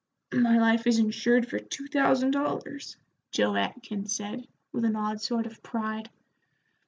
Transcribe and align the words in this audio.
"My 0.33 0.57
life 0.57 0.87
is 0.87 0.97
insured 0.97 1.47
for 1.47 1.59
two 1.59 1.85
thousand 1.85 2.31
dollars," 2.31 2.97
Joe 3.29 3.55
Atkins 3.55 4.11
said, 4.15 4.47
with 4.71 4.83
an 4.83 4.95
odd 4.95 5.21
sort 5.21 5.45
of 5.45 5.61
pride. 5.61 6.09